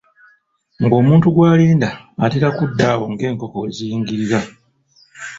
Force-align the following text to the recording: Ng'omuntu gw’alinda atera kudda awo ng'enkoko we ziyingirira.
Ng'omuntu 0.83 1.27
gw’alinda 1.35 1.89
atera 2.23 2.49
kudda 2.57 2.85
awo 2.93 3.05
ng'enkoko 3.13 3.57
we 3.63 3.69
ziyingirira. 3.77 4.39